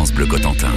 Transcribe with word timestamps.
France 0.00 0.14
Bleu 0.14 0.24
Cotentin. 0.24 0.72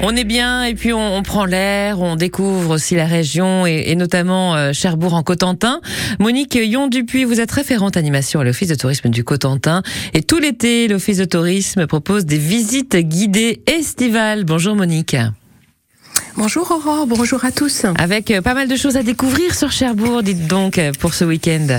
On 0.00 0.16
est 0.16 0.24
bien 0.24 0.64
et 0.64 0.74
puis 0.74 0.94
on, 0.94 1.14
on 1.14 1.22
prend 1.22 1.44
l'air, 1.44 2.00
on 2.00 2.16
découvre 2.16 2.70
aussi 2.70 2.94
la 2.94 3.04
région 3.04 3.66
et, 3.66 3.84
et 3.88 3.96
notamment 3.96 4.56
euh, 4.56 4.72
Cherbourg 4.72 5.12
en 5.12 5.22
Cotentin. 5.22 5.82
Monique 6.18 6.54
Yon-Dupuis, 6.54 7.24
vous 7.24 7.38
êtes 7.38 7.50
référente 7.50 7.98
animation 7.98 8.40
à 8.40 8.44
l'Office 8.44 8.70
de 8.70 8.76
tourisme 8.76 9.10
du 9.10 9.24
Cotentin 9.24 9.82
et 10.14 10.22
tout 10.22 10.38
l'été, 10.38 10.88
l'Office 10.88 11.18
de 11.18 11.26
tourisme 11.26 11.86
propose 11.86 12.24
des 12.24 12.38
visites 12.38 12.96
guidées 12.96 13.60
estivales. 13.66 14.44
Bonjour 14.44 14.74
Monique. 14.74 15.14
Bonjour 16.38 16.70
Aurore, 16.70 17.06
bonjour 17.06 17.44
à 17.44 17.52
tous. 17.52 17.84
Avec 17.98 18.30
euh, 18.30 18.40
pas 18.40 18.54
mal 18.54 18.68
de 18.68 18.76
choses 18.76 18.96
à 18.96 19.02
découvrir 19.02 19.54
sur 19.54 19.70
Cherbourg, 19.70 20.22
dites 20.22 20.46
donc, 20.46 20.78
euh, 20.78 20.92
pour 20.98 21.12
ce 21.12 21.26
week-end. 21.26 21.78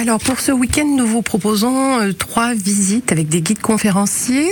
Alors 0.00 0.20
pour 0.20 0.38
ce 0.38 0.52
week-end, 0.52 0.86
nous 0.86 1.06
vous 1.06 1.22
proposons 1.22 1.98
euh, 1.98 2.12
trois 2.12 2.54
visites 2.54 3.10
avec 3.10 3.28
des 3.28 3.42
guides 3.42 3.60
conférenciers. 3.60 4.48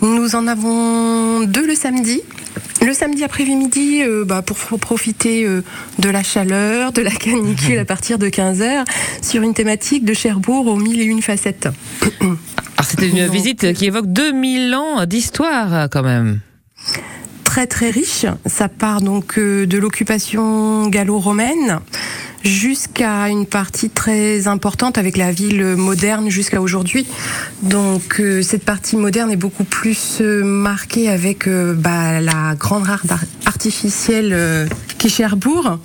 Nous 0.00 0.34
en 0.34 0.46
avons 0.46 1.42
deux 1.42 1.66
le 1.66 1.74
samedi. 1.74 2.22
Le 2.80 2.94
samedi 2.94 3.22
après-midi, 3.22 4.00
euh, 4.02 4.24
bah, 4.24 4.40
pour 4.40 4.56
profiter 4.80 5.44
euh, 5.44 5.62
de 5.98 6.08
la 6.08 6.22
chaleur, 6.22 6.92
de 6.92 7.02
la 7.02 7.10
canicule 7.10 7.78
à 7.80 7.84
partir 7.84 8.18
de 8.18 8.28
15h, 8.28 8.86
sur 9.20 9.42
une 9.42 9.52
thématique 9.52 10.06
de 10.06 10.14
Cherbourg 10.14 10.66
aux 10.66 10.76
mille 10.76 11.02
et 11.02 11.04
une 11.04 11.20
facettes. 11.20 11.68
Alors 12.20 12.88
c'était 12.88 13.08
une 13.08 13.26
visite 13.26 13.74
qui 13.74 13.84
évoque 13.84 14.06
2000 14.06 14.74
ans 14.74 15.04
d'histoire 15.04 15.90
quand 15.90 16.02
même. 16.02 16.40
très 17.44 17.66
très 17.66 17.90
riche. 17.90 18.24
Ça 18.46 18.68
part 18.68 19.02
donc 19.02 19.38
de 19.38 19.78
l'occupation 19.78 20.88
gallo-romaine 20.88 21.80
jusqu'à 22.44 23.28
une 23.28 23.46
partie 23.46 23.90
très 23.90 24.48
importante 24.48 24.98
avec 24.98 25.16
la 25.16 25.32
ville 25.32 25.76
moderne 25.76 26.30
jusqu'à 26.30 26.60
aujourd'hui. 26.60 27.06
Donc 27.62 28.20
euh, 28.20 28.42
cette 28.42 28.64
partie 28.64 28.96
moderne 28.96 29.30
est 29.30 29.36
beaucoup 29.36 29.64
plus 29.64 30.18
euh, 30.20 30.42
marquée 30.44 31.08
avec 31.08 31.46
euh, 31.48 31.74
bah, 31.74 32.20
la 32.20 32.54
grande 32.54 32.84
rare 32.84 33.04
artificielle 33.46 34.68
Cherbourg, 35.08 35.78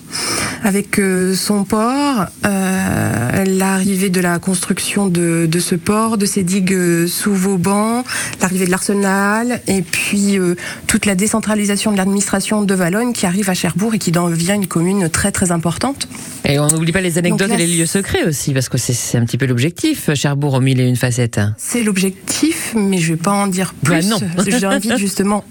avec 0.63 0.97
euh, 0.99 1.35
son 1.35 1.65
port, 1.65 2.25
euh, 2.45 3.43
l'arrivée 3.45 4.09
de 4.09 4.21
la 4.21 4.39
construction 4.39 5.07
de, 5.07 5.45
de 5.49 5.59
ce 5.59 5.75
port, 5.75 6.17
de 6.17 6.25
ces 6.25 6.43
digues 6.43 6.73
euh, 6.73 7.07
sous 7.07 7.33
Vauban, 7.33 8.03
l'arrivée 8.41 8.65
de 8.65 8.71
l'arsenal, 8.71 9.61
et 9.67 9.81
puis 9.81 10.39
euh, 10.39 10.55
toute 10.87 11.05
la 11.05 11.15
décentralisation 11.15 11.91
de 11.91 11.97
l'administration 11.97 12.61
de 12.61 12.73
Valogne 12.73 13.11
qui 13.13 13.25
arrive 13.25 13.49
à 13.49 13.53
Cherbourg 13.53 13.93
et 13.93 13.99
qui 13.99 14.11
devient 14.11 14.53
une 14.55 14.67
commune 14.67 15.09
très 15.09 15.31
très 15.31 15.51
importante. 15.51 16.07
Et 16.45 16.59
on 16.59 16.67
n'oublie 16.67 16.91
pas 16.91 17.01
les 17.01 17.17
anecdotes 17.17 17.49
là, 17.49 17.55
et 17.55 17.57
les 17.57 17.67
lieux 17.67 17.85
secrets 17.85 18.23
aussi, 18.23 18.53
parce 18.53 18.69
que 18.69 18.77
c'est- 18.77 19.17
un 19.17 19.25
petit 19.25 19.37
peu 19.37 19.45
l'objectif, 19.45 20.09
Cherbourg 20.15 20.53
aux 20.55 20.61
mille 20.61 20.79
et 20.79 20.87
une 20.87 20.95
facettes. 20.95 21.39
C'est 21.57 21.83
l'objectif, 21.83 22.73
mais 22.75 22.97
je 22.99 23.13
vais 23.13 23.19
pas 23.19 23.31
en 23.31 23.47
dire 23.47 23.73
Bah 23.83 23.97
plus. 23.99 24.07
non. 24.09 24.17
J'invite 24.47 24.97
justement 24.97 25.43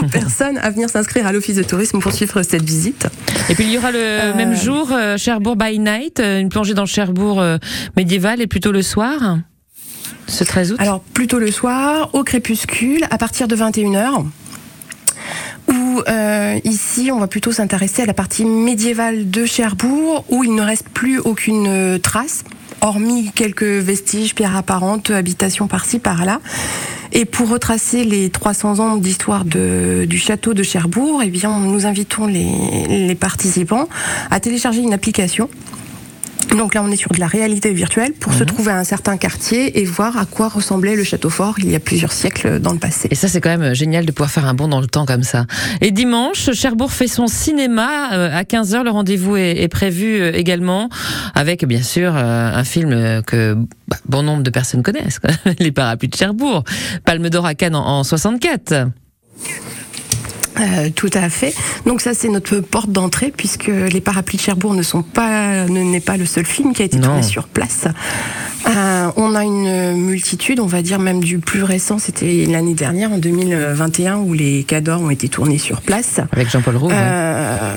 aux 0.00 0.08
personnes 0.08 0.58
à 0.58 0.70
venir 0.70 0.88
s'inscrire 0.90 1.26
à 1.26 1.32
l'office 1.32 1.56
de 1.56 1.62
tourisme 1.62 2.00
pour 2.00 2.12
suivre 2.12 2.42
cette 2.42 2.62
visite. 2.62 3.06
Et 3.48 3.54
puis 3.54 3.64
il 3.64 3.70
y 3.70 3.78
aura 3.78 3.90
le 3.90 4.34
même 4.34 4.54
jour 4.54 4.90
euh, 4.92 5.16
Cherbourg 5.16 5.56
by 5.56 5.78
night, 5.78 6.20
euh, 6.20 6.40
une 6.40 6.48
plongée 6.48 6.74
dans 6.74 6.86
Cherbourg 6.86 7.40
euh, 7.40 7.58
médiéval 7.96 8.40
et 8.40 8.46
plutôt 8.46 8.72
le 8.72 8.82
soir, 8.82 9.38
ce 10.26 10.44
13 10.44 10.72
août. 10.72 10.78
Alors 10.80 11.00
plutôt 11.00 11.38
le 11.38 11.50
soir, 11.50 12.10
au 12.14 12.24
crépuscule, 12.24 13.04
à 13.10 13.18
partir 13.18 13.48
de 13.48 13.56
21h. 13.56 14.24
Où 15.68 16.02
euh, 16.08 16.58
ici, 16.64 17.10
on 17.12 17.18
va 17.18 17.26
plutôt 17.26 17.52
s'intéresser 17.52 18.02
à 18.02 18.06
la 18.06 18.14
partie 18.14 18.44
médiévale 18.44 19.30
de 19.30 19.44
Cherbourg, 19.44 20.24
où 20.28 20.42
il 20.44 20.54
ne 20.54 20.62
reste 20.62 20.88
plus 20.88 21.18
aucune 21.18 21.66
euh, 21.68 21.98
trace, 21.98 22.44
hormis 22.80 23.30
quelques 23.34 23.62
vestiges, 23.62 24.34
pierres 24.34 24.56
apparentes, 24.56 25.10
habitations 25.10 25.66
par-ci, 25.66 25.98
par-là. 25.98 26.40
Et 27.12 27.24
pour 27.24 27.48
retracer 27.48 28.04
les 28.04 28.30
300 28.30 28.78
ans 28.78 28.96
d'histoire 28.96 29.44
du 29.44 30.18
château 30.18 30.54
de 30.54 30.62
Cherbourg, 30.62 31.22
eh 31.24 31.28
bien, 31.28 31.58
nous 31.58 31.86
invitons 31.86 32.26
les 32.26 33.16
participants 33.18 33.88
à 34.30 34.38
télécharger 34.38 34.80
une 34.80 34.92
application 34.92 35.48
donc 36.56 36.74
là, 36.74 36.82
on 36.82 36.90
est 36.90 36.96
sur 36.96 37.12
de 37.12 37.20
la 37.20 37.26
réalité 37.26 37.72
virtuelle 37.72 38.12
pour 38.12 38.32
se 38.34 38.44
trouver 38.44 38.72
à 38.72 38.78
un 38.78 38.84
certain 38.84 39.16
quartier 39.16 39.80
et 39.80 39.84
voir 39.84 40.16
à 40.16 40.26
quoi 40.26 40.48
ressemblait 40.48 40.96
le 40.96 41.04
château 41.04 41.30
fort 41.30 41.54
il 41.58 41.70
y 41.70 41.74
a 41.74 41.80
plusieurs 41.80 42.12
siècles 42.12 42.60
dans 42.60 42.72
le 42.72 42.78
passé. 42.78 43.08
Et 43.10 43.14
ça, 43.14 43.28
c'est 43.28 43.40
quand 43.40 43.56
même 43.56 43.74
génial 43.74 44.04
de 44.06 44.12
pouvoir 44.12 44.30
faire 44.30 44.46
un 44.46 44.54
bond 44.54 44.68
dans 44.68 44.80
le 44.80 44.86
temps 44.86 45.06
comme 45.06 45.22
ça. 45.22 45.46
Et 45.80 45.90
dimanche, 45.90 46.52
Cherbourg 46.52 46.92
fait 46.92 47.06
son 47.06 47.26
cinéma 47.26 48.12
euh, 48.12 48.36
à 48.36 48.42
15h. 48.42 48.84
Le 48.84 48.90
rendez-vous 48.90 49.36
est, 49.36 49.68
prévu 49.68 50.20
euh, 50.20 50.32
également, 50.32 50.88
avec 51.34 51.64
bien 51.64 51.82
sûr 51.82 52.12
euh, 52.16 52.52
un 52.52 52.64
film 52.64 52.92
euh, 52.92 53.22
que 53.22 53.54
bah, 53.88 53.96
bon 54.08 54.22
nombre 54.22 54.42
de 54.42 54.50
personnes 54.50 54.82
connaissent. 54.82 55.20
Les 55.58 55.72
Parapluies 55.72 56.08
de 56.08 56.16
Cherbourg. 56.16 56.64
Palme 57.04 57.28
d'Or 57.30 57.46
à 57.46 57.54
Cannes 57.54 57.76
en, 57.76 58.00
en 58.00 58.04
64. 58.04 58.88
Euh, 60.60 60.90
tout 60.94 61.10
à 61.14 61.28
fait. 61.30 61.54
Donc 61.86 62.00
ça, 62.00 62.12
c'est 62.14 62.28
notre 62.28 62.60
porte 62.60 62.90
d'entrée 62.90 63.32
puisque 63.36 63.66
les 63.68 64.00
parapluies 64.00 64.36
de 64.36 64.42
Cherbourg 64.42 64.74
ne 64.74 64.82
sont 64.82 65.02
pas, 65.02 65.64
ne 65.66 65.80
n'est 65.82 66.00
pas 66.00 66.16
le 66.16 66.26
seul 66.26 66.44
film 66.44 66.72
qui 66.74 66.82
a 66.82 66.84
été 66.84 66.98
Non. 66.98 67.08
tourné 67.08 67.22
sur 67.22 67.48
place. 67.48 67.86
Euh, 68.68 69.10
on 69.16 69.34
a 69.34 69.44
une 69.44 69.94
multitude, 69.96 70.60
on 70.60 70.66
va 70.66 70.82
dire 70.82 70.98
même 70.98 71.20
du 71.24 71.38
plus 71.38 71.62
récent, 71.62 71.98
c'était 71.98 72.44
l'année 72.46 72.74
dernière, 72.74 73.10
en 73.10 73.18
2021, 73.18 74.18
où 74.18 74.34
les 74.34 74.64
Cadors 74.64 75.00
ont 75.00 75.10
été 75.10 75.28
tournés 75.28 75.56
sur 75.58 75.80
place. 75.80 76.20
Avec 76.32 76.50
Jean-Paul 76.50 76.76
hein. 76.76 76.88
Euh, 76.92 77.76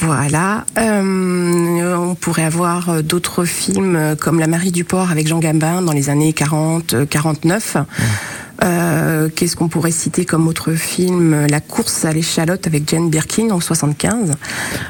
voilà. 0.00 0.64
Euh, 0.78 1.96
on 1.96 2.14
pourrait 2.14 2.44
avoir 2.44 3.02
d'autres 3.02 3.44
films 3.44 4.16
comme 4.20 4.38
La 4.38 4.46
Marie 4.46 4.72
du 4.72 4.84
Port 4.84 5.10
avec 5.10 5.26
Jean 5.26 5.38
Gabin 5.38 5.82
dans 5.82 5.92
les 5.92 6.10
années 6.10 6.32
40, 6.32 6.94
euh, 6.94 7.06
49. 7.06 7.76
Euh, 8.66 9.28
Qu'est-ce 9.34 9.56
qu'on 9.56 9.68
pourrait 9.68 9.90
citer 9.90 10.24
comme 10.24 10.48
autre 10.48 10.72
film? 10.72 11.46
La 11.46 11.60
course 11.60 12.04
à 12.04 12.12
l'échalote 12.12 12.66
avec 12.66 12.88
Jane 12.88 13.08
Birkin 13.10 13.50
en 13.50 13.60
75. 13.60 14.32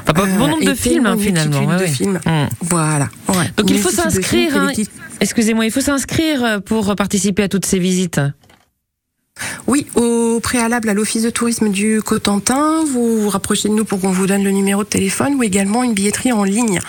Enfin, 0.03 0.13
bon, 0.13 0.23
bon 0.37 0.45
Euh, 0.45 0.47
nombre 0.49 0.65
de 0.65 0.71
et 0.71 0.75
films 0.75 1.05
hein, 1.05 1.15
finalement. 1.19 1.65
ouais, 1.65 1.79
de 1.79 1.85
films. 1.85 2.19
Hum. 2.25 2.47
Voilà. 2.61 3.09
ouais. 3.29 3.35
Donc 3.57 3.69
il 3.69 3.79
faut 3.79 3.89
de 3.89 3.95
s'inscrire. 3.95 4.57
hein. 4.57 4.71
Excusez-moi, 5.19 5.65
il 5.65 5.71
faut 5.71 5.81
s'inscrire 5.81 6.43
euh, 6.43 6.59
pour 6.59 6.95
participer 6.95 7.43
à 7.43 7.47
toutes 7.49 7.65
ces 7.65 7.79
visites. 7.79 8.19
Oui, 9.67 9.85
au 9.95 10.39
préalable 10.39 10.87
à 10.87 10.93
l'office 10.93 11.23
de 11.23 11.29
tourisme 11.29 11.69
du 11.69 12.01
Cotentin, 12.01 12.85
vous 12.85 13.23
vous 13.23 13.29
rapprochez 13.29 13.67
de 13.67 13.73
nous 13.73 13.83
pour 13.83 13.99
qu'on 13.99 14.11
vous 14.11 14.25
donne 14.25 14.45
le 14.45 14.51
numéro 14.51 14.85
de 14.85 14.87
téléphone 14.87 15.35
ou 15.35 15.43
également 15.43 15.83
une 15.83 15.93
billetterie 15.93 16.31
en 16.31 16.45
ligne. 16.45 16.79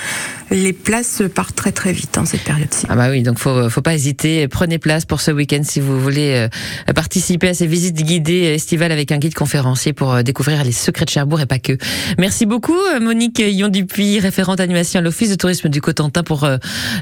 Les 0.52 0.72
places 0.72 1.22
partent 1.34 1.56
très 1.56 1.72
très 1.72 1.92
vite 1.92 2.16
en 2.18 2.24
cette 2.24 2.42
période-ci. 2.42 2.86
Ah 2.88 2.94
bah 2.94 3.10
oui, 3.10 3.24
donc 3.24 3.40
faut 3.40 3.68
faut 3.68 3.82
pas 3.82 3.94
hésiter. 3.94 4.46
Prenez 4.46 4.78
place 4.78 5.04
pour 5.06 5.20
ce 5.20 5.32
week-end 5.32 5.62
si 5.64 5.80
vous 5.80 6.00
voulez 6.00 6.48
euh, 6.88 6.92
participer 6.92 7.48
à 7.48 7.54
ces 7.54 7.66
visites 7.66 7.96
guidées 7.96 8.54
estivales 8.54 8.92
avec 8.92 9.10
un 9.10 9.18
guide 9.18 9.34
conférencier 9.34 9.92
pour 9.92 10.14
euh, 10.14 10.22
découvrir 10.22 10.62
les 10.62 10.72
secrets 10.72 11.04
de 11.04 11.10
Cherbourg 11.10 11.40
et 11.40 11.46
pas 11.46 11.58
que. 11.58 11.76
Merci 12.16 12.46
beaucoup 12.46 12.78
euh, 12.94 13.00
Monique 13.00 13.40
Yon-Dupuis, 13.40 14.20
référente 14.20 14.60
animation 14.60 15.00
à 15.00 15.02
l'Office 15.02 15.30
de 15.30 15.34
tourisme 15.34 15.68
du 15.68 15.80
Cotentin 15.80 16.22
pour 16.22 16.48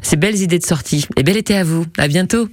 ces 0.03 0.17
belles 0.17 0.41
idées 0.41 0.59
de 0.59 0.65
sortie. 0.65 1.07
Et 1.17 1.23
bel 1.23 1.37
été 1.37 1.55
à 1.55 1.65
vous. 1.65 1.85
À 1.99 2.09
bientôt. 2.09 2.49